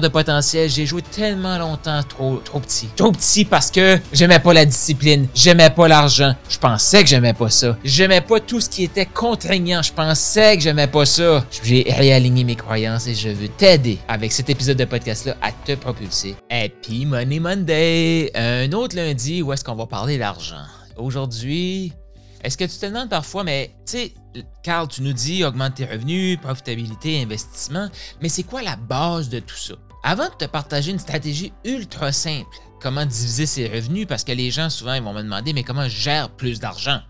de 0.00 0.08
potentiel. 0.08 0.68
J'ai 0.68 0.86
joué 0.86 1.02
tellement 1.02 1.58
longtemps 1.58 2.02
trop, 2.02 2.36
trop 2.38 2.60
petit. 2.60 2.88
Trop 2.96 3.12
petit 3.12 3.44
parce 3.44 3.70
que 3.70 3.98
j'aimais 4.12 4.38
pas 4.38 4.52
la 4.52 4.64
discipline, 4.64 5.28
j'aimais 5.34 5.70
pas 5.70 5.88
l'argent. 5.88 6.34
Je 6.48 6.58
pensais 6.58 7.02
que 7.02 7.08
j'aimais 7.08 7.32
pas 7.34 7.50
ça. 7.50 7.76
J'aimais 7.84 8.20
pas 8.20 8.40
tout 8.40 8.60
ce 8.60 8.68
qui 8.68 8.84
était 8.84 9.06
contraignant. 9.06 9.82
Je 9.82 9.92
pensais 9.92 10.56
que 10.56 10.62
j'aimais 10.62 10.86
pas 10.86 11.06
ça. 11.06 11.44
J'ai 11.62 11.86
réaligné 11.88 12.44
mes 12.44 12.56
croyances 12.56 13.06
et 13.06 13.14
je 13.14 13.28
veux 13.28 13.48
t'aider 13.48 13.98
avec 14.08 14.32
cet 14.32 14.50
épisode 14.50 14.76
de 14.76 14.84
podcast-là 14.84 15.36
à 15.42 15.52
te 15.52 15.74
propulser. 15.74 16.36
Happy 16.50 17.06
Money 17.06 17.40
Monday! 17.40 18.30
Un 18.34 18.72
autre 18.72 18.96
lundi 18.96 19.42
où 19.42 19.52
est-ce 19.52 19.64
qu'on 19.64 19.74
va 19.74 19.86
parler 19.86 20.18
d'argent? 20.18 20.64
Aujourd'hui, 20.96 21.92
est-ce 22.42 22.56
que 22.56 22.64
tu 22.64 22.78
te 22.78 22.86
demandes 22.86 23.08
parfois, 23.08 23.44
mais 23.44 23.72
tu 23.86 23.98
sais, 23.98 24.12
Carl, 24.62 24.86
tu 24.88 25.02
nous 25.02 25.12
dis 25.12 25.44
augmente 25.44 25.74
tes 25.74 25.84
revenus, 25.84 26.38
profitabilité, 26.40 27.20
investissement, 27.22 27.88
mais 28.20 28.28
c'est 28.28 28.44
quoi 28.44 28.62
la 28.62 28.76
base 28.76 29.28
de 29.28 29.40
tout 29.40 29.56
ça? 29.56 29.74
Avant 30.08 30.28
de 30.28 30.34
te 30.34 30.44
partager 30.44 30.92
une 30.92 31.00
stratégie 31.00 31.52
ultra 31.64 32.12
simple, 32.12 32.56
comment 32.80 33.04
diviser 33.04 33.44
ses 33.44 33.66
revenus, 33.66 34.06
parce 34.06 34.22
que 34.22 34.30
les 34.30 34.52
gens 34.52 34.70
souvent 34.70 34.94
ils 34.94 35.02
vont 35.02 35.12
me 35.12 35.20
demander, 35.20 35.52
mais 35.52 35.64
comment 35.64 35.88
je 35.88 35.96
gère 35.96 36.30
plus 36.30 36.60
d'argent? 36.60 37.00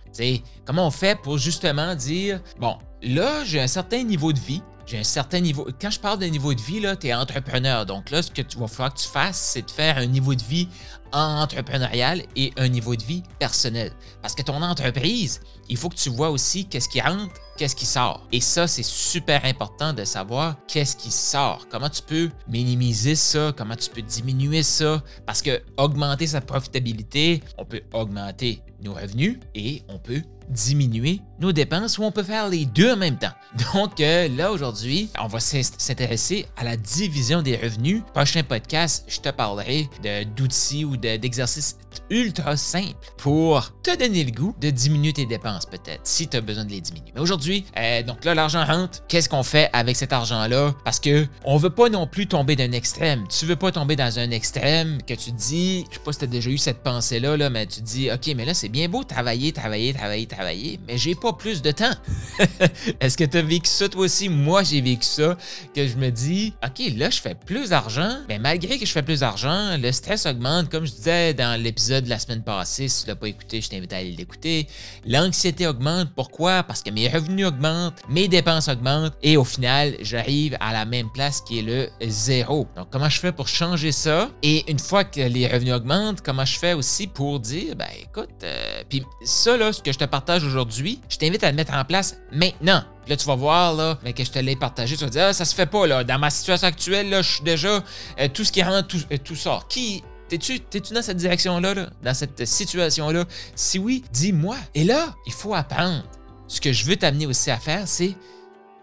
Comment 0.64 0.86
on 0.86 0.90
fait 0.90 1.20
pour 1.20 1.36
justement 1.36 1.94
dire, 1.94 2.40
bon, 2.58 2.78
là, 3.02 3.44
j'ai 3.44 3.60
un 3.60 3.66
certain 3.66 4.02
niveau 4.02 4.32
de 4.32 4.38
vie, 4.38 4.62
j'ai 4.86 4.98
un 4.98 5.04
certain 5.04 5.40
niveau. 5.40 5.68
Quand 5.78 5.90
je 5.90 6.00
parle 6.00 6.20
de 6.20 6.24
niveau 6.24 6.54
de 6.54 6.60
vie, 6.62 6.80
tu 6.98 7.08
es 7.08 7.14
entrepreneur. 7.14 7.84
Donc 7.84 8.08
là, 8.08 8.22
ce 8.22 8.30
que 8.30 8.40
tu 8.40 8.56
vas 8.56 8.66
falloir 8.66 8.94
que 8.94 9.00
tu 9.00 9.08
fasses, 9.08 9.50
c'est 9.52 9.66
de 9.66 9.70
faire 9.70 9.98
un 9.98 10.06
niveau 10.06 10.34
de 10.34 10.42
vie 10.42 10.66
entrepreneurial 11.12 12.22
et 12.34 12.52
un 12.56 12.68
niveau 12.68 12.96
de 12.96 13.02
vie 13.02 13.22
personnel. 13.38 13.92
Parce 14.22 14.34
que 14.34 14.42
ton 14.42 14.62
entreprise, 14.62 15.40
il 15.68 15.76
faut 15.76 15.88
que 15.88 15.96
tu 15.96 16.10
vois 16.10 16.30
aussi 16.30 16.66
qu'est-ce 16.66 16.88
qui 16.88 17.00
rentre, 17.00 17.34
qu'est-ce 17.56 17.76
qui 17.76 17.86
sort. 17.86 18.26
Et 18.32 18.40
ça, 18.40 18.66
c'est 18.66 18.84
super 18.84 19.44
important 19.44 19.92
de 19.92 20.04
savoir 20.04 20.56
qu'est-ce 20.68 20.96
qui 20.96 21.10
sort. 21.10 21.66
Comment 21.70 21.88
tu 21.88 22.02
peux 22.02 22.30
minimiser 22.48 23.14
ça, 23.14 23.52
comment 23.56 23.76
tu 23.76 23.90
peux 23.90 24.02
diminuer 24.02 24.62
ça? 24.62 25.02
Parce 25.24 25.42
que 25.42 25.62
augmenter 25.76 26.26
sa 26.26 26.40
profitabilité, 26.40 27.42
on 27.58 27.64
peut 27.64 27.82
augmenter 27.92 28.62
nos 28.82 28.94
revenus 28.94 29.38
et 29.54 29.82
on 29.88 29.98
peut 29.98 30.22
diminuer 30.48 31.20
nos 31.40 31.52
dépenses 31.52 31.98
ou 31.98 32.04
on 32.04 32.12
peut 32.12 32.22
faire 32.22 32.48
les 32.48 32.66
deux 32.66 32.92
en 32.92 32.96
même 32.96 33.18
temps. 33.18 33.32
Donc 33.74 34.00
euh, 34.00 34.28
là 34.28 34.52
aujourd'hui, 34.52 35.10
on 35.20 35.26
va 35.26 35.40
s'intéresser 35.40 36.46
à 36.56 36.64
la 36.64 36.76
division 36.76 37.42
des 37.42 37.56
revenus. 37.56 38.02
Prochain 38.14 38.42
podcast, 38.42 39.04
je 39.08 39.20
te 39.20 39.28
parlerai 39.30 39.88
d'outils 40.36 40.84
ou 40.84 40.95
d'exercices 40.96 41.78
ultra 42.10 42.56
simples 42.56 42.94
pour 43.16 43.72
te 43.82 43.96
donner 43.96 44.24
le 44.24 44.30
goût 44.30 44.54
de 44.60 44.70
diminuer 44.70 45.12
tes 45.12 45.26
dépenses 45.26 45.66
peut-être 45.66 46.00
si 46.04 46.28
tu 46.28 46.36
as 46.36 46.40
besoin 46.40 46.64
de 46.64 46.70
les 46.70 46.80
diminuer. 46.80 47.12
Mais 47.14 47.20
aujourd'hui, 47.20 47.64
euh, 47.78 48.02
donc 48.02 48.24
là 48.24 48.34
l'argent 48.34 48.64
rentre. 48.64 49.02
Qu'est-ce 49.08 49.28
qu'on 49.28 49.42
fait 49.42 49.70
avec 49.72 49.96
cet 49.96 50.12
argent-là? 50.12 50.74
Parce 50.84 51.00
que 51.00 51.26
on 51.44 51.56
veut 51.56 51.70
pas 51.70 51.88
non 51.88 52.06
plus 52.06 52.26
tomber 52.26 52.56
d'un 52.56 52.72
extrême. 52.72 53.24
Tu 53.28 53.46
veux 53.46 53.56
pas 53.56 53.72
tomber 53.72 53.96
dans 53.96 54.18
un 54.18 54.30
extrême 54.30 54.98
que 55.02 55.14
tu 55.14 55.32
dis, 55.32 55.84
je 55.90 55.94
sais 55.94 56.02
pas 56.04 56.12
si 56.12 56.18
tu 56.18 56.24
as 56.24 56.28
déjà 56.28 56.50
eu 56.50 56.58
cette 56.58 56.82
pensée 56.82 57.20
là, 57.20 57.36
là 57.36 57.50
mais 57.50 57.66
tu 57.66 57.80
dis 57.80 58.10
OK, 58.10 58.32
mais 58.36 58.44
là 58.44 58.54
c'est 58.54 58.68
bien 58.68 58.88
beau 58.88 59.04
travailler, 59.04 59.52
travailler, 59.52 59.92
travailler, 59.92 60.26
travailler, 60.26 60.80
mais 60.86 60.98
j'ai 60.98 61.14
pas 61.14 61.32
plus 61.32 61.62
de 61.62 61.70
temps. 61.70 61.94
Est-ce 63.00 63.16
que 63.16 63.24
tu 63.24 63.38
as 63.38 63.42
vécu 63.42 63.68
ça 63.68 63.88
toi 63.88 64.02
aussi? 64.02 64.28
Moi, 64.28 64.62
j'ai 64.62 64.80
vécu 64.80 65.04
ça, 65.04 65.36
que 65.74 65.86
je 65.86 65.96
me 65.96 66.10
dis, 66.10 66.54
OK, 66.64 66.92
là, 66.96 67.10
je 67.10 67.20
fais 67.20 67.34
plus 67.34 67.70
d'argent, 67.70 68.18
mais 68.28 68.38
malgré 68.38 68.78
que 68.78 68.86
je 68.86 68.92
fais 68.92 69.02
plus 69.02 69.20
d'argent, 69.20 69.76
le 69.78 69.92
stress 69.92 70.26
augmente, 70.26 70.70
comme 70.70 70.85
je 70.86 70.92
disais 70.92 71.34
dans 71.34 71.60
l'épisode 71.60 72.04
de 72.04 72.10
la 72.10 72.18
semaine 72.18 72.42
passée. 72.42 72.88
Si 72.88 73.02
tu 73.02 73.08
l'as 73.08 73.16
pas 73.16 73.28
écouté, 73.28 73.60
je 73.60 73.68
t'invite 73.68 73.92
à 73.92 73.96
aller 73.96 74.12
l'écouter. 74.12 74.66
L'anxiété 75.04 75.66
augmente. 75.66 76.10
Pourquoi? 76.14 76.62
Parce 76.62 76.82
que 76.82 76.90
mes 76.90 77.08
revenus 77.08 77.46
augmentent, 77.46 78.00
mes 78.08 78.28
dépenses 78.28 78.68
augmentent, 78.68 79.14
et 79.22 79.36
au 79.36 79.44
final, 79.44 79.96
j'arrive 80.00 80.56
à 80.60 80.72
la 80.72 80.84
même 80.84 81.10
place 81.12 81.40
qui 81.40 81.58
est 81.58 81.62
le 81.62 81.88
zéro. 82.08 82.66
Donc, 82.76 82.88
comment 82.90 83.08
je 83.08 83.18
fais 83.18 83.32
pour 83.32 83.48
changer 83.48 83.92
ça? 83.92 84.30
Et 84.42 84.70
une 84.70 84.78
fois 84.78 85.04
que 85.04 85.20
les 85.20 85.46
revenus 85.46 85.74
augmentent, 85.74 86.20
comment 86.22 86.44
je 86.44 86.58
fais 86.58 86.72
aussi 86.72 87.06
pour 87.06 87.40
dire, 87.40 87.76
ben 87.76 87.88
écoute, 88.00 88.30
euh, 88.42 88.82
puis 88.88 89.02
ça, 89.24 89.56
là, 89.56 89.72
ce 89.72 89.82
que 89.82 89.92
je 89.92 89.98
te 89.98 90.04
partage 90.04 90.44
aujourd'hui, 90.44 91.00
je 91.08 91.16
t'invite 91.16 91.44
à 91.44 91.50
le 91.50 91.56
mettre 91.56 91.74
en 91.74 91.84
place 91.84 92.16
maintenant. 92.32 92.82
Là, 93.08 93.16
tu 93.16 93.24
vas 93.26 93.36
voir 93.36 93.74
là, 93.74 93.98
mais 94.02 94.12
que 94.12 94.24
je 94.24 94.30
te 94.30 94.38
l'ai 94.38 94.56
partagé, 94.56 94.96
tu 94.96 95.04
vas 95.04 95.10
dire 95.10 95.26
ah, 95.28 95.32
ça 95.32 95.44
se 95.44 95.54
fait 95.54 95.66
pas 95.66 95.86
là. 95.86 96.02
Dans 96.02 96.18
ma 96.18 96.30
situation 96.30 96.66
actuelle, 96.66 97.08
là, 97.08 97.22
je 97.22 97.34
suis 97.34 97.44
déjà 97.44 97.82
euh, 98.18 98.28
tout 98.32 98.44
ce 98.44 98.50
qui 98.50 98.62
rentre, 98.62 98.88
tout, 98.88 99.00
euh, 99.12 99.16
tout 99.22 99.36
sort. 99.36 99.68
Qui 99.68 100.02
T'es-tu, 100.28 100.60
t'es-tu 100.60 100.92
dans 100.92 101.02
cette 101.02 101.18
direction-là, 101.18 101.74
là, 101.74 101.90
dans 102.02 102.14
cette 102.14 102.44
situation-là? 102.44 103.24
Si 103.54 103.78
oui, 103.78 104.04
dis-moi. 104.12 104.56
Et 104.74 104.84
là, 104.84 105.14
il 105.26 105.32
faut 105.32 105.54
apprendre. 105.54 106.02
Ce 106.48 106.60
que 106.60 106.72
je 106.72 106.84
veux 106.84 106.96
t'amener 106.96 107.26
aussi 107.26 107.50
à 107.50 107.58
faire, 107.58 107.86
c'est. 107.86 108.14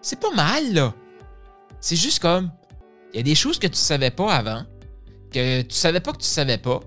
C'est 0.01 0.19
pas 0.19 0.31
mal, 0.31 0.73
là. 0.73 0.93
C'est 1.79 1.95
juste 1.95 2.19
comme. 2.19 2.51
Il 3.13 3.17
y 3.17 3.19
a 3.19 3.23
des 3.23 3.35
choses 3.35 3.59
que 3.59 3.67
tu 3.67 3.77
savais 3.77 4.09
pas 4.09 4.33
avant, 4.33 4.63
que 5.31 5.61
tu 5.61 5.75
savais 5.75 5.99
pas 5.99 6.13
que 6.13 6.17
tu 6.17 6.27
savais 6.27 6.57
pas. 6.57 6.79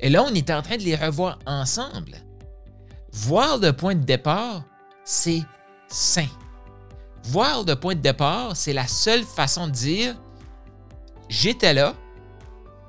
Et 0.00 0.10
là, 0.10 0.24
on 0.24 0.34
est 0.34 0.50
en 0.50 0.62
train 0.62 0.76
de 0.76 0.82
les 0.82 0.96
revoir 0.96 1.38
ensemble. 1.46 2.16
Voir 3.12 3.58
le 3.58 3.72
point 3.72 3.94
de 3.94 4.04
départ, 4.04 4.64
c'est 5.04 5.42
sain. 5.88 6.26
Voir 7.24 7.64
le 7.64 7.74
point 7.76 7.94
de 7.94 8.00
départ, 8.00 8.56
c'est 8.56 8.72
la 8.72 8.86
seule 8.86 9.22
façon 9.22 9.66
de 9.68 9.72
dire 9.72 10.16
j'étais 11.28 11.72
là, 11.72 11.94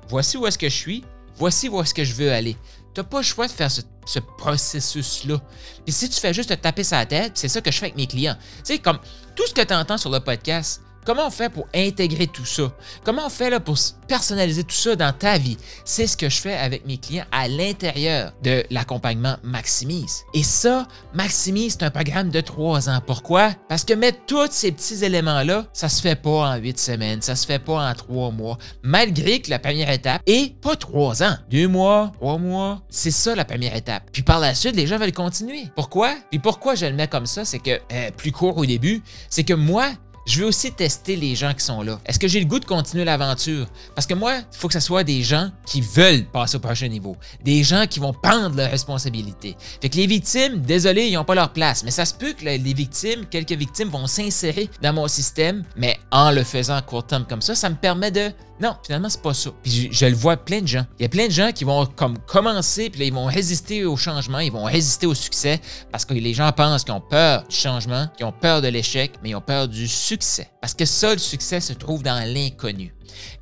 voici 0.08 0.36
où 0.36 0.46
est-ce 0.46 0.58
que 0.58 0.68
je 0.68 0.76
suis, 0.76 1.04
voici 1.36 1.68
où 1.68 1.80
est-ce 1.80 1.94
que 1.94 2.04
je 2.04 2.14
veux 2.14 2.32
aller. 2.32 2.56
Tu 2.94 3.00
n'as 3.00 3.04
pas 3.04 3.18
le 3.18 3.24
choix 3.24 3.46
de 3.46 3.52
faire 3.52 3.70
ce, 3.70 3.80
ce 4.06 4.18
processus-là. 4.18 5.40
Puis 5.84 5.92
si 5.92 6.08
tu 6.08 6.20
fais 6.20 6.32
juste 6.32 6.50
te 6.50 6.54
taper 6.54 6.84
sa 6.84 7.04
tête, 7.04 7.32
c'est 7.34 7.48
ça 7.48 7.60
que 7.60 7.70
je 7.70 7.78
fais 7.78 7.86
avec 7.86 7.96
mes 7.96 8.06
clients. 8.06 8.36
Tu 8.58 8.74
sais, 8.74 8.78
comme 8.78 8.98
tout 9.34 9.46
ce 9.46 9.54
que 9.54 9.62
tu 9.62 9.74
entends 9.74 9.98
sur 9.98 10.10
le 10.10 10.20
podcast, 10.20 10.80
Comment 11.04 11.26
on 11.26 11.30
fait 11.30 11.50
pour 11.50 11.68
intégrer 11.74 12.26
tout 12.26 12.46
ça? 12.46 12.72
Comment 13.04 13.26
on 13.26 13.30
fait 13.30 13.60
pour 13.60 13.76
personnaliser 14.08 14.64
tout 14.64 14.74
ça 14.74 14.96
dans 14.96 15.12
ta 15.12 15.36
vie? 15.36 15.58
C'est 15.84 16.06
ce 16.06 16.16
que 16.16 16.30
je 16.30 16.40
fais 16.40 16.54
avec 16.54 16.86
mes 16.86 16.96
clients 16.96 17.26
à 17.30 17.46
l'intérieur 17.46 18.32
de 18.42 18.64
l'accompagnement 18.70 19.36
Maximise. 19.42 20.22
Et 20.32 20.42
ça, 20.42 20.88
Maximise, 21.12 21.76
c'est 21.78 21.84
un 21.84 21.90
programme 21.90 22.30
de 22.30 22.40
trois 22.40 22.88
ans. 22.88 23.00
Pourquoi? 23.06 23.52
Parce 23.68 23.84
que 23.84 23.92
mettre 23.92 24.24
tous 24.26 24.50
ces 24.50 24.72
petits 24.72 25.04
éléments-là, 25.04 25.66
ça 25.74 25.90
se 25.90 26.00
fait 26.00 26.16
pas 26.16 26.48
en 26.48 26.56
huit 26.56 26.78
semaines, 26.78 27.20
ça 27.20 27.36
se 27.36 27.44
fait 27.46 27.58
pas 27.58 27.90
en 27.90 27.94
trois 27.94 28.30
mois, 28.30 28.56
malgré 28.82 29.40
que 29.40 29.50
la 29.50 29.58
première 29.58 29.90
étape 29.90 30.22
est 30.26 30.58
pas 30.60 30.76
trois 30.76 31.22
ans, 31.22 31.36
deux 31.50 31.68
mois, 31.68 32.12
trois 32.14 32.38
mois. 32.38 32.80
C'est 32.88 33.10
ça 33.10 33.34
la 33.34 33.44
première 33.44 33.76
étape. 33.76 34.04
Puis 34.10 34.22
par 34.22 34.40
la 34.40 34.54
suite, 34.54 34.74
les 34.74 34.86
gens 34.86 34.96
veulent 34.96 35.12
continuer. 35.12 35.68
Pourquoi? 35.76 36.14
Puis 36.30 36.38
pourquoi 36.38 36.74
je 36.74 36.86
le 36.86 36.94
mets 36.94 37.08
comme 37.08 37.26
ça, 37.26 37.44
c'est 37.44 37.58
que 37.58 37.78
euh, 37.92 38.10
plus 38.16 38.32
court 38.32 38.56
au 38.56 38.64
début, 38.64 39.02
c'est 39.28 39.44
que 39.44 39.54
moi, 39.54 39.90
je 40.26 40.40
veux 40.40 40.46
aussi 40.46 40.72
tester 40.72 41.16
les 41.16 41.34
gens 41.34 41.52
qui 41.52 41.64
sont 41.64 41.82
là. 41.82 42.00
Est-ce 42.06 42.18
que 42.18 42.28
j'ai 42.28 42.40
le 42.40 42.46
goût 42.46 42.58
de 42.58 42.64
continuer 42.64 43.04
l'aventure? 43.04 43.66
Parce 43.94 44.06
que 44.06 44.14
moi, 44.14 44.36
il 44.36 44.56
faut 44.56 44.68
que 44.68 44.74
ce 44.74 44.80
soit 44.80 45.04
des 45.04 45.22
gens 45.22 45.50
qui 45.66 45.80
veulent 45.80 46.24
passer 46.24 46.56
au 46.56 46.60
prochain 46.60 46.88
niveau. 46.88 47.16
Des 47.42 47.62
gens 47.62 47.86
qui 47.86 48.00
vont 48.00 48.12
prendre 48.12 48.56
leurs 48.56 48.70
responsabilités. 48.70 49.56
Fait 49.80 49.88
que 49.88 49.96
les 49.96 50.06
victimes, 50.06 50.62
désolé, 50.62 51.08
ils 51.08 51.14
n'ont 51.14 51.24
pas 51.24 51.34
leur 51.34 51.52
place. 51.52 51.84
Mais 51.84 51.90
ça 51.90 52.06
se 52.06 52.14
peut 52.14 52.32
que 52.32 52.44
les 52.44 52.58
victimes, 52.58 53.26
quelques 53.26 53.52
victimes 53.52 53.88
vont 53.88 54.06
s'insérer 54.06 54.70
dans 54.80 54.94
mon 54.94 55.08
système, 55.08 55.64
mais 55.76 55.98
en 56.10 56.30
le 56.30 56.42
faisant 56.42 56.76
à 56.76 56.82
court 56.82 57.06
terme 57.06 57.26
comme 57.28 57.42
ça, 57.42 57.54
ça 57.54 57.68
me 57.68 57.76
permet 57.76 58.10
de 58.10 58.32
non, 58.60 58.76
finalement, 58.84 59.08
c'est 59.08 59.20
pas 59.20 59.34
ça. 59.34 59.50
Puis 59.62 59.88
je, 59.90 60.06
le 60.06 60.14
vois 60.14 60.36
plein 60.36 60.60
de 60.60 60.68
gens. 60.68 60.86
Il 60.98 61.02
y 61.02 61.06
a 61.06 61.08
plein 61.08 61.26
de 61.26 61.32
gens 61.32 61.50
qui 61.50 61.64
vont 61.64 61.86
comme 61.86 62.18
commencer, 62.18 62.88
puis 62.88 63.00
là, 63.00 63.06
ils 63.06 63.12
vont 63.12 63.24
résister 63.24 63.84
au 63.84 63.96
changement, 63.96 64.38
ils 64.38 64.52
vont 64.52 64.64
résister 64.64 65.06
au 65.06 65.14
succès 65.14 65.60
parce 65.90 66.04
que 66.04 66.14
les 66.14 66.34
gens 66.34 66.52
pensent 66.52 66.84
qu'ils 66.84 66.94
ont 66.94 67.00
peur 67.00 67.44
du 67.48 67.56
changement, 67.56 68.06
qu'ils 68.16 68.26
ont 68.26 68.32
peur 68.32 68.62
de 68.62 68.68
l'échec, 68.68 69.12
mais 69.22 69.30
ils 69.30 69.34
ont 69.34 69.40
peur 69.40 69.66
du 69.66 69.88
succès. 69.88 70.13
Parce 70.60 70.74
que 70.74 70.84
ça, 70.84 71.12
le 71.12 71.18
succès 71.18 71.60
se 71.60 71.72
trouve 71.72 72.02
dans 72.02 72.24
l'inconnu. 72.32 72.94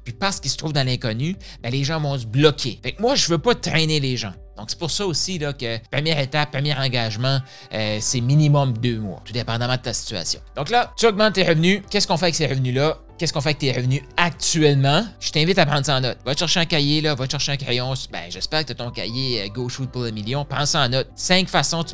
Puis 0.04 0.12
parce 0.12 0.40
qu'il 0.40 0.50
se 0.50 0.56
trouve 0.56 0.72
dans 0.72 0.86
l'inconnu, 0.86 1.36
ben, 1.62 1.70
les 1.70 1.84
gens 1.84 2.00
vont 2.00 2.18
se 2.18 2.26
bloquer. 2.26 2.78
Fait 2.82 2.92
que 2.92 3.02
moi, 3.02 3.14
je 3.14 3.28
veux 3.28 3.38
pas 3.38 3.54
traîner 3.54 4.00
les 4.00 4.16
gens. 4.16 4.32
Donc, 4.56 4.66
c'est 4.68 4.78
pour 4.78 4.90
ça 4.90 5.06
aussi 5.06 5.38
là, 5.38 5.52
que 5.52 5.78
première 5.90 6.18
étape, 6.18 6.50
premier 6.50 6.74
engagement, 6.74 7.40
euh, 7.72 7.98
c'est 8.00 8.20
minimum 8.20 8.76
deux 8.76 8.98
mois, 8.98 9.22
tout 9.24 9.32
dépendamment 9.32 9.76
de 9.76 9.80
ta 9.80 9.94
situation. 9.94 10.40
Donc 10.56 10.68
là, 10.68 10.92
tu 10.96 11.06
augmentes 11.06 11.34
tes 11.34 11.44
revenus. 11.44 11.82
Qu'est-ce 11.90 12.06
qu'on 12.06 12.16
fait 12.16 12.26
avec 12.26 12.34
ces 12.34 12.46
revenus-là? 12.46 12.98
Qu'est-ce 13.18 13.32
qu'on 13.32 13.40
fait 13.40 13.50
avec 13.50 13.58
tes 13.58 13.72
revenus 13.72 14.02
actuellement? 14.16 15.06
Je 15.20 15.30
t'invite 15.30 15.58
à 15.58 15.64
prendre 15.64 15.86
ça 15.86 15.96
en 15.96 16.00
note. 16.00 16.18
Va 16.24 16.36
chercher 16.36 16.60
un 16.60 16.66
cahier, 16.66 17.00
là, 17.00 17.14
va 17.14 17.28
chercher 17.28 17.52
un 17.52 17.56
crayon. 17.56 17.94
Ben, 18.12 18.24
j'espère 18.28 18.60
que 18.60 18.72
tu 18.72 18.72
as 18.72 18.84
ton 18.84 18.90
cahier 18.90 19.42
euh, 19.42 19.48
Go 19.48 19.68
Shoot 19.68 19.90
pour 19.90 20.02
le 20.02 20.10
million. 20.10 20.44
Prends 20.44 20.66
ça 20.66 20.82
en 20.82 20.88
note. 20.88 21.08
Cinq 21.16 21.48
façons 21.48 21.82
de 21.82 21.88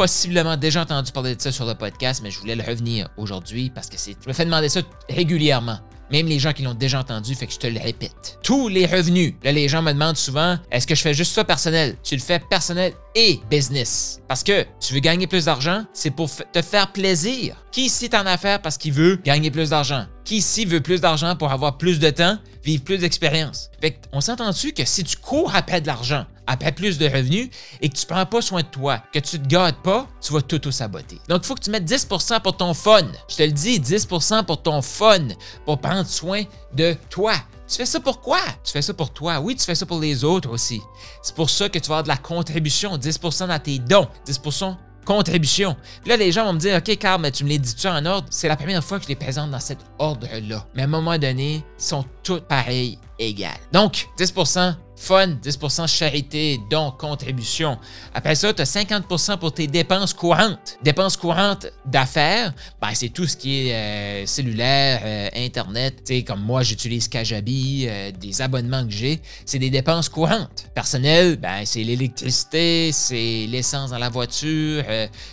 possiblement 0.00 0.56
déjà 0.56 0.80
entendu 0.80 1.12
parler 1.12 1.36
de 1.36 1.42
ça 1.42 1.52
sur 1.52 1.66
le 1.66 1.74
podcast, 1.74 2.22
mais 2.24 2.30
je 2.30 2.38
voulais 2.38 2.56
le 2.56 2.62
revenir 2.62 3.10
aujourd'hui 3.18 3.68
parce 3.68 3.86
que 3.86 3.98
c'est, 3.98 4.16
je 4.22 4.26
me 4.26 4.32
fais 4.32 4.46
demander 4.46 4.70
ça 4.70 4.80
régulièrement. 5.10 5.78
Même 6.10 6.26
les 6.26 6.38
gens 6.38 6.54
qui 6.54 6.62
l'ont 6.62 6.72
déjà 6.72 7.00
entendu, 7.00 7.34
fait 7.34 7.46
que 7.46 7.52
je 7.52 7.58
te 7.58 7.66
le 7.66 7.78
répète. 7.78 8.38
Tous 8.42 8.68
les 8.68 8.86
revenus. 8.86 9.34
Là, 9.44 9.52
les 9.52 9.68
gens 9.68 9.82
me 9.82 9.92
demandent 9.92 10.16
souvent, 10.16 10.56
est-ce 10.70 10.86
que 10.86 10.94
je 10.94 11.02
fais 11.02 11.12
juste 11.12 11.34
ça 11.34 11.44
personnel? 11.44 11.96
Tu 12.02 12.16
le 12.16 12.22
fais 12.22 12.38
personnel 12.38 12.94
et 13.14 13.40
business. 13.50 14.20
Parce 14.26 14.42
que 14.42 14.64
tu 14.80 14.94
veux 14.94 15.00
gagner 15.00 15.26
plus 15.26 15.44
d'argent, 15.44 15.84
c'est 15.92 16.10
pour 16.10 16.30
te 16.50 16.62
faire 16.62 16.90
plaisir. 16.92 17.62
Qui 17.70 17.84
ici 17.84 18.06
est 18.06 18.14
en 18.14 18.24
affaires 18.24 18.62
parce 18.62 18.78
qu'il 18.78 18.94
veut 18.94 19.16
gagner 19.22 19.50
plus 19.50 19.68
d'argent? 19.68 20.06
Qui 20.24 20.38
ici 20.38 20.64
veut 20.64 20.80
plus 20.80 21.02
d'argent 21.02 21.36
pour 21.36 21.52
avoir 21.52 21.76
plus 21.76 21.98
de 21.98 22.08
temps, 22.08 22.38
vivre 22.64 22.82
plus 22.84 22.98
d'expérience? 22.98 23.70
Fait 23.80 24.00
on 24.12 24.20
s'entend-tu 24.20 24.72
que 24.72 24.84
si 24.84 25.04
tu 25.04 25.16
cours 25.16 25.54
après 25.54 25.80
de 25.80 25.86
l'argent, 25.86 26.24
après 26.50 26.72
plus 26.72 26.98
de 26.98 27.06
revenus 27.06 27.48
et 27.80 27.88
que 27.88 27.96
tu 27.96 28.04
prends 28.06 28.26
pas 28.26 28.42
soin 28.42 28.62
de 28.62 28.66
toi, 28.66 29.02
que 29.12 29.20
tu 29.20 29.38
te 29.40 29.46
gâtes 29.46 29.80
pas, 29.82 30.08
tu 30.20 30.32
vas 30.32 30.42
tout, 30.42 30.70
saboter. 30.72 31.20
Donc, 31.28 31.42
il 31.44 31.46
faut 31.46 31.54
que 31.54 31.60
tu 31.60 31.70
mettes 31.70 31.88
10% 31.88 32.40
pour 32.40 32.56
ton 32.56 32.74
fun. 32.74 33.06
Je 33.28 33.36
te 33.36 33.42
le 33.42 33.52
dis, 33.52 33.78
10% 33.78 34.44
pour 34.44 34.60
ton 34.62 34.82
fun, 34.82 35.28
pour 35.64 35.78
prendre 35.78 36.06
soin 36.06 36.42
de 36.74 36.96
toi. 37.08 37.34
Tu 37.68 37.76
fais 37.76 37.86
ça 37.86 38.00
pour 38.00 38.20
quoi? 38.20 38.40
Tu 38.64 38.72
fais 38.72 38.82
ça 38.82 38.92
pour 38.92 39.12
toi. 39.12 39.38
Oui, 39.38 39.54
tu 39.54 39.64
fais 39.64 39.76
ça 39.76 39.86
pour 39.86 40.00
les 40.00 40.24
autres 40.24 40.50
aussi. 40.50 40.82
C'est 41.22 41.36
pour 41.36 41.48
ça 41.48 41.68
que 41.68 41.78
tu 41.78 41.88
vas 41.88 41.98
avoir 41.98 42.02
de 42.02 42.08
la 42.08 42.16
contribution, 42.16 42.96
10% 42.96 43.46
dans 43.46 43.58
tes 43.60 43.78
dons, 43.78 44.08
10% 44.26 44.76
contribution. 45.04 45.76
Puis 46.02 46.10
là, 46.10 46.16
les 46.16 46.32
gens 46.32 46.44
vont 46.44 46.52
me 46.52 46.58
dire, 46.58 46.76
OK, 46.76 46.96
Carl, 46.98 47.20
mais 47.20 47.30
tu 47.30 47.44
me 47.44 47.48
les 47.48 47.58
dis-tu 47.58 47.86
en 47.88 48.04
ordre? 48.06 48.28
C'est 48.30 48.48
la 48.48 48.56
première 48.56 48.82
fois 48.82 48.98
que 48.98 49.04
je 49.04 49.08
les 49.08 49.16
présente 49.16 49.50
dans 49.50 49.60
cet 49.60 49.78
ordre-là. 49.98 50.66
Mais 50.74 50.82
à 50.82 50.84
un 50.84 50.88
moment 50.88 51.16
donné, 51.18 51.64
ils 51.78 51.82
sont 51.82 52.04
tous 52.22 52.40
pareils, 52.40 52.98
égales. 53.18 53.58
Donc, 53.72 54.08
10% 54.18 54.74
Fun, 55.00 55.28
10% 55.28 55.86
charité, 55.86 56.60
donc 56.68 56.98
contribution. 56.98 57.78
Après 58.12 58.34
ça, 58.34 58.52
tu 58.52 58.60
as 58.60 58.70
50% 58.70 59.38
pour 59.38 59.54
tes 59.54 59.66
dépenses 59.66 60.12
courantes. 60.12 60.76
Dépenses 60.82 61.16
courantes 61.16 61.68
d'affaires, 61.86 62.52
ben, 62.82 62.90
c'est 62.92 63.08
tout 63.08 63.26
ce 63.26 63.34
qui 63.34 63.68
est 63.68 63.74
euh, 63.74 64.26
cellulaire, 64.26 65.00
euh, 65.02 65.28
Internet. 65.34 66.02
Tu 66.04 66.16
sais, 66.16 66.22
comme 66.22 66.42
moi, 66.42 66.62
j'utilise 66.62 67.08
Kajabi, 67.08 67.86
euh, 67.88 68.12
des 68.12 68.42
abonnements 68.42 68.84
que 68.84 68.92
j'ai. 68.92 69.22
C'est 69.46 69.58
des 69.58 69.70
dépenses 69.70 70.10
courantes. 70.10 70.66
Personnel, 70.74 71.36
ben, 71.36 71.62
c'est 71.64 71.82
l'électricité, 71.82 72.92
c'est 72.92 73.46
l'essence 73.48 73.92
dans 73.92 73.98
la 73.98 74.10
voiture, 74.10 74.84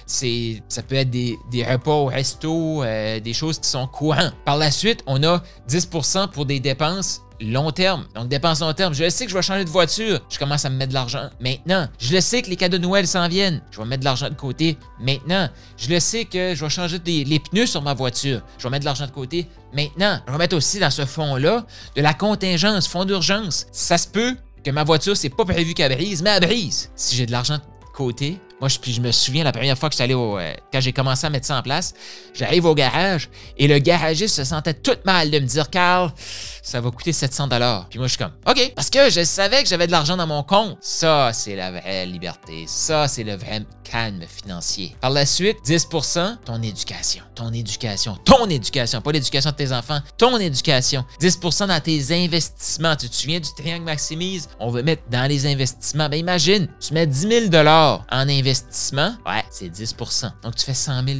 c'est, 0.05 0.63
ça 0.69 0.81
peut 0.81 0.95
être 0.95 1.09
des, 1.09 1.37
des 1.51 1.65
repas 1.65 1.91
au 1.91 2.05
resto, 2.05 2.85
des 2.85 3.33
choses 3.33 3.59
qui 3.59 3.67
sont 3.67 3.85
courantes. 3.87 4.33
Par 4.45 4.55
la 4.55 4.71
suite, 4.71 5.03
on 5.07 5.21
a 5.23 5.43
10% 5.67 6.29
pour 6.29 6.45
des 6.45 6.61
dépenses 6.61 7.21
long 7.41 7.71
terme. 7.71 8.05
Donc, 8.15 8.27
dépenses 8.29 8.61
long 8.61 8.73
terme. 8.73 8.93
Je 8.93 9.03
le 9.03 9.09
sais 9.09 9.25
que 9.25 9.31
je 9.31 9.35
vais 9.35 9.41
changer 9.41 9.65
de 9.65 9.69
voiture. 9.69 10.19
Je 10.29 10.39
commence 10.39 10.65
à 10.65 10.69
me 10.69 10.75
mettre 10.75 10.89
de 10.89 10.93
l'argent 10.93 11.29
maintenant. 11.39 11.87
Je 11.99 12.13
le 12.13 12.21
sais 12.21 12.41
que 12.41 12.49
les 12.49 12.55
cadeaux 12.55 12.77
de 12.77 12.83
Noël 12.83 13.07
s'en 13.07 13.27
viennent. 13.27 13.61
Je 13.71 13.79
vais 13.79 13.85
mettre 13.85 14.01
de 14.01 14.05
l'argent 14.05 14.29
de 14.29 14.35
côté 14.35 14.77
maintenant. 14.99 15.49
Je 15.77 15.89
le 15.89 15.99
sais 15.99 16.25
que 16.25 16.55
je 16.55 16.63
vais 16.63 16.69
changer 16.69 16.99
les 17.05 17.39
pneus 17.39 17.67
sur 17.67 17.81
ma 17.81 17.93
voiture. 17.93 18.41
Je 18.57 18.63
vais 18.63 18.69
mettre 18.69 18.81
de 18.81 18.85
l'argent 18.85 19.05
de 19.05 19.11
côté 19.11 19.47
maintenant. 19.73 20.19
Je 20.27 20.31
vais 20.31 20.37
mettre 20.37 20.55
aussi 20.55 20.79
dans 20.79 20.91
ce 20.91 21.05
fonds-là 21.05 21.65
de 21.95 22.01
la 22.01 22.13
contingence, 22.13 22.87
fonds 22.87 23.05
d'urgence. 23.05 23.67
Ça 23.71 23.97
se 23.97 24.07
peut 24.07 24.35
que 24.63 24.71
ma 24.71 24.83
voiture, 24.83 25.15
c'est 25.15 25.29
pas 25.29 25.45
prévu 25.45 25.73
qu'elle 25.73 25.95
brise, 25.95 26.21
mais 26.21 26.31
elle 26.31 26.45
brise. 26.45 26.91
Si 26.95 27.15
j'ai 27.15 27.25
de 27.25 27.31
l'argent 27.31 27.55
de 27.55 27.61
côté, 27.93 28.39
moi, 28.59 28.69
je, 28.69 28.79
puis 28.79 28.91
je 28.91 29.01
me 29.01 29.11
souviens 29.11 29.43
la 29.43 29.51
première 29.51 29.77
fois 29.77 29.89
que 29.89 29.95
j'allais 29.95 30.15
au. 30.15 30.39
Euh, 30.39 30.53
quand 30.73 30.81
j'ai 30.81 30.91
commencé 30.91 31.27
à 31.27 31.29
mettre 31.29 31.45
ça 31.45 31.57
en 31.57 31.61
place, 31.61 31.93
j'arrive 32.33 32.65
au 32.65 32.73
garage 32.73 33.29
et 33.57 33.67
le 33.67 33.77
garagiste 33.77 34.35
se 34.35 34.43
sentait 34.43 34.73
tout 34.73 34.97
mal 35.05 35.29
de 35.29 35.39
me 35.39 35.45
dire 35.45 35.69
Carl, 35.69 36.11
ça 36.63 36.81
va 36.81 36.89
coûter 36.89 37.13
700 37.13 37.47
dollars. 37.47 37.87
Puis 37.89 37.99
moi, 37.99 38.07
je 38.07 38.13
suis 38.13 38.17
comme 38.17 38.33
OK, 38.47 38.73
parce 38.75 38.89
que 38.89 39.11
je 39.11 39.23
savais 39.23 39.61
que 39.61 39.69
j'avais 39.69 39.85
de 39.85 39.91
l'argent 39.91 40.17
dans 40.17 40.25
mon 40.25 40.41
compte. 40.41 40.75
Ça, 40.81 41.31
c'est 41.33 41.55
la 41.55 41.71
vraie 41.71 42.07
liberté. 42.07 42.65
Ça, 42.67 43.07
c'est 43.07 43.23
le 43.23 43.35
vrai 43.35 43.61
calme 43.83 44.23
financier. 44.27 44.95
Par 45.01 45.11
la 45.11 45.25
suite, 45.25 45.57
10% 45.63 46.37
ton 46.43 46.61
éducation. 46.63 47.23
Ton 47.35 47.53
éducation. 47.53 48.17
Ton 48.25 48.49
éducation. 48.49 49.01
Pas 49.01 49.11
l'éducation 49.11 49.51
de 49.51 49.55
tes 49.55 49.71
enfants. 49.71 49.99
Ton 50.17 50.37
éducation. 50.37 51.05
10% 51.21 51.67
dans 51.67 51.79
tes 51.79 52.25
investissements. 52.25 52.95
Tu 52.95 53.07
te 53.07 53.15
souviens 53.15 53.39
du 53.39 53.49
triangle 53.55 53.85
maximise? 53.85 54.49
On 54.59 54.71
veut 54.71 54.83
mettre 54.83 55.03
dans 55.11 55.29
les 55.29 55.45
investissements. 55.45 56.09
Ben 56.09 56.17
imagine, 56.17 56.67
tu 56.79 56.93
mets 56.93 57.05
10 57.05 57.49
000 57.49 57.55
en 57.55 57.99
investissement 58.11 58.46
investissement, 58.47 59.15
ouais, 59.25 59.43
c'est 59.49 59.67
10% 59.69 60.31
Donc, 60.41 60.55
tu 60.55 60.65
fais 60.65 60.73
100 60.73 61.03
000 61.05 61.19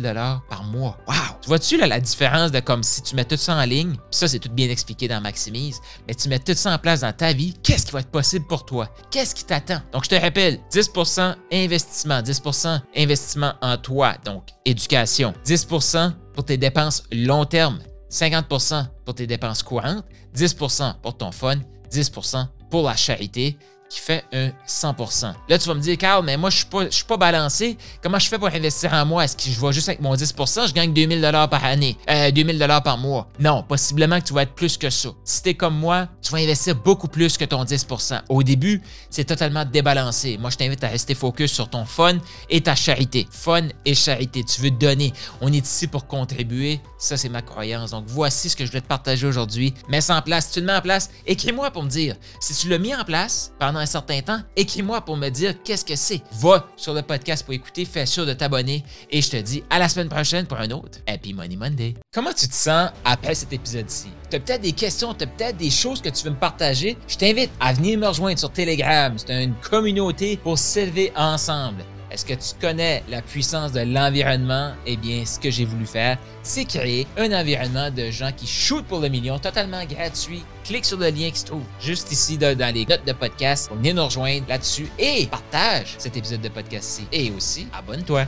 par 0.49 0.63
mois. 0.63 0.97
Wow! 1.07 1.15
Tu 1.41 1.47
vois-tu 1.49 1.77
la 1.77 1.99
différence 1.99 2.51
de 2.51 2.59
comme 2.59 2.83
si 2.83 3.01
tu 3.01 3.15
mets 3.15 3.25
tout 3.25 3.37
ça 3.37 3.55
en 3.55 3.63
ligne, 3.63 3.91
puis 3.91 4.01
ça, 4.11 4.27
c'est 4.27 4.39
tout 4.39 4.49
bien 4.49 4.69
expliqué 4.69 5.07
dans 5.07 5.21
Maximise, 5.21 5.79
mais 6.07 6.15
tu 6.15 6.29
mets 6.29 6.39
tout 6.39 6.53
ça 6.53 6.73
en 6.73 6.77
place 6.77 7.01
dans 7.01 7.13
ta 7.13 7.33
vie, 7.33 7.53
qu'est-ce 7.63 7.85
qui 7.85 7.91
va 7.91 7.99
être 7.99 8.11
possible 8.11 8.45
pour 8.47 8.65
toi? 8.65 8.89
Qu'est-ce 9.11 9.35
qui 9.35 9.43
t'attend? 9.43 9.81
Donc, 9.91 10.05
je 10.05 10.09
te 10.09 10.15
rappelle, 10.15 10.59
10% 10.71 11.35
investissement, 11.51 12.21
10% 12.21 12.81
investissement 12.95 13.53
en 13.61 13.77
toi, 13.77 14.15
donc 14.23 14.43
éducation, 14.65 15.33
10% 15.45 16.13
pour 16.33 16.45
tes 16.45 16.57
dépenses 16.57 17.03
long 17.11 17.45
terme, 17.45 17.79
50% 18.09 18.85
pour 19.05 19.15
tes 19.15 19.27
dépenses 19.27 19.63
courantes, 19.63 20.05
10% 20.35 20.95
pour 21.01 21.17
ton 21.17 21.31
fun, 21.31 21.55
10% 21.91 22.47
pour 22.69 22.83
la 22.83 22.95
charité, 22.95 23.57
qui 23.89 23.99
fait 23.99 24.25
un 24.33 24.49
100%. 24.67 25.33
Là, 25.47 25.57
tu 25.57 25.67
vas 25.67 25.73
me 25.73 25.79
dire, 25.79 25.97
Carl, 25.97 26.23
mais 26.25 26.37
moi, 26.37 26.49
je 26.49 26.65
ne 26.65 26.81
suis, 26.81 26.91
suis, 26.91 27.05
pas 27.05 27.17
balancé. 27.17 27.77
Comment 28.01 28.19
je 28.19 28.27
fais 28.27 28.37
pour 28.37 28.47
investir 28.47 28.93
en 28.93 29.05
moi? 29.05 29.23
Est-ce 29.23 29.37
que 29.37 29.43
je 29.49 29.59
vais 29.59 29.73
juste 29.73 29.87
avec 29.89 30.01
mon 30.01 30.13
10%, 30.13 30.67
je 30.67 30.73
gagne 30.73 30.93
2000 30.93 31.21
par 31.49 31.63
année, 31.63 31.97
euh, 32.09 32.31
2000 32.31 32.65
par 32.83 32.97
mois? 32.97 33.27
Non, 33.39 33.63
possiblement 33.63 34.19
que 34.19 34.25
tu 34.25 34.33
vas 34.33 34.43
être 34.43 34.53
plus 34.53 34.77
que 34.77 34.89
ça. 34.89 35.09
Si 35.23 35.41
tu 35.41 35.49
es 35.49 35.53
comme 35.53 35.77
moi, 35.77 36.07
tu 36.21 36.31
vas 36.31 36.39
investir 36.39 36.75
beaucoup 36.75 37.07
plus 37.07 37.37
que 37.37 37.45
ton 37.45 37.63
10%. 37.63 38.21
Au 38.29 38.43
début, 38.43 38.81
c'est 39.09 39.25
totalement 39.25 39.65
débalancé. 39.65 40.37
Moi, 40.37 40.49
je 40.49 40.57
t'invite 40.57 40.83
à 40.83 40.89
rester 40.89 41.15
focus 41.15 41.51
sur 41.51 41.69
ton 41.69 41.85
fun 41.85 42.17
et 42.49 42.61
ta 42.61 42.75
charité. 42.75 43.27
Fun 43.31 43.67
et 43.85 43.95
charité. 43.95 44.43
Tu 44.43 44.61
veux 44.61 44.71
donner. 44.71 45.13
On 45.41 45.51
est 45.51 45.65
ici 45.65 45.87
pour 45.87 46.07
contribuer. 46.07 46.81
Ça, 46.97 47.15
c'est 47.17 47.29
ma 47.29 47.41
croyance. 47.41 47.91
Donc, 47.91 48.05
voici 48.07 48.49
ce 48.49 48.55
que 48.55 48.65
je 48.65 48.71
voulais 48.71 48.81
te 48.81 48.87
partager 48.87 49.27
aujourd'hui. 49.27 49.73
Mets 49.87 50.01
ça 50.01 50.17
en 50.17 50.21
place. 50.21 50.47
Si 50.47 50.53
tu 50.53 50.59
le 50.59 50.65
mets 50.65 50.75
en 50.75 50.81
place, 50.81 51.09
écris-moi 51.25 51.71
pour 51.71 51.83
me 51.83 51.89
dire 51.89 52.15
si 52.39 52.53
tu 52.53 52.69
l'as 52.69 52.79
mis 52.79 52.93
en 52.93 53.03
place 53.03 53.51
pendant 53.59 53.76
un 53.77 53.85
certain 53.85 54.21
temps, 54.21 54.39
écris-moi 54.55 55.01
pour 55.01 55.17
me 55.17 55.29
dire 55.29 55.61
qu'est-ce 55.63 55.85
que 55.85 55.95
c'est. 55.95 56.21
Va 56.33 56.67
sur 56.75 56.93
le 56.93 57.01
podcast 57.01 57.43
pour 57.43 57.53
écouter, 57.53 57.85
fais 57.85 58.05
sûr 58.05 58.25
de 58.25 58.33
t'abonner 58.33 58.83
et 59.09 59.21
je 59.21 59.29
te 59.29 59.37
dis 59.37 59.63
à 59.69 59.79
la 59.79 59.89
semaine 59.89 60.09
prochaine 60.09 60.45
pour 60.45 60.57
un 60.57 60.69
autre 60.71 60.99
Happy 61.07 61.33
Money 61.33 61.55
Monday. 61.55 61.93
Comment 62.13 62.33
tu 62.33 62.47
te 62.47 62.53
sens 62.53 62.91
après 63.05 63.35
cet 63.35 63.53
épisode-ci? 63.53 64.07
Tu 64.29 64.35
as 64.35 64.39
peut-être 64.39 64.61
des 64.61 64.73
questions, 64.73 65.13
tu 65.13 65.23
as 65.23 65.27
peut-être 65.27 65.57
des 65.57 65.69
choses 65.69 66.01
que 66.01 66.09
tu 66.09 66.23
veux 66.23 66.31
me 66.31 66.35
partager? 66.35 66.97
Je 67.07 67.17
t'invite 67.17 67.51
à 67.59 67.73
venir 67.73 67.97
me 67.97 68.07
rejoindre 68.07 68.39
sur 68.39 68.51
Telegram. 68.51 69.13
C'est 69.17 69.43
une 69.43 69.55
communauté 69.55 70.37
pour 70.37 70.57
s'élever 70.57 71.11
ensemble. 71.15 71.83
Est-ce 72.11 72.25
que 72.25 72.33
tu 72.33 72.59
connais 72.61 73.03
la 73.09 73.21
puissance 73.21 73.71
de 73.71 73.81
l'environnement? 73.81 74.73
Eh 74.85 74.95
bien, 74.95 75.25
ce 75.25 75.39
que 75.39 75.49
j'ai 75.49 75.65
voulu 75.65 75.85
faire, 75.85 76.17
c'est 76.41 76.65
créer 76.65 77.07
un 77.17 77.31
environnement 77.33 77.89
de 77.91 78.09
gens 78.11 78.31
qui 78.31 78.47
shootent 78.47 78.85
pour 78.85 78.99
le 78.99 79.09
million 79.09 79.39
totalement 79.39 79.83
gratuit. 79.85 80.43
Clique 80.63 80.85
sur 80.85 80.97
le 80.97 81.09
lien 81.09 81.29
qui 81.31 81.39
se 81.39 81.45
trouve 81.45 81.63
juste 81.81 82.11
ici 82.11 82.37
dans 82.37 82.73
les 82.73 82.85
notes 82.85 83.05
de 83.05 83.13
podcast 83.13 83.67
pour 83.67 83.77
venir 83.77 83.95
nous 83.95 84.05
rejoindre 84.05 84.45
là-dessus 84.47 84.87
et 84.99 85.27
partage 85.27 85.95
cet 85.97 86.15
épisode 86.15 86.41
de 86.41 86.49
podcast-ci. 86.49 87.07
Et 87.11 87.31
aussi, 87.31 87.67
abonne-toi. 87.73 88.27